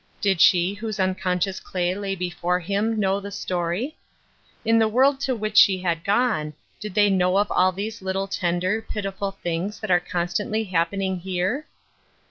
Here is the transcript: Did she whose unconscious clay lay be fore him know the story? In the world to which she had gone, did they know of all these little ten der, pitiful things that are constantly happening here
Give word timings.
Did 0.19 0.41
she 0.41 0.73
whose 0.73 0.99
unconscious 0.99 1.59
clay 1.59 1.93
lay 1.93 2.15
be 2.15 2.31
fore 2.31 2.59
him 2.59 2.99
know 2.99 3.19
the 3.19 3.29
story? 3.29 3.97
In 4.65 4.79
the 4.79 4.87
world 4.87 5.19
to 5.19 5.35
which 5.35 5.57
she 5.57 5.77
had 5.83 6.03
gone, 6.03 6.55
did 6.79 6.95
they 6.95 7.11
know 7.11 7.37
of 7.37 7.51
all 7.51 7.71
these 7.71 8.01
little 8.01 8.27
ten 8.27 8.57
der, 8.57 8.81
pitiful 8.81 9.29
things 9.43 9.79
that 9.79 9.91
are 9.91 9.99
constantly 9.99 10.63
happening 10.63 11.19
here 11.19 11.67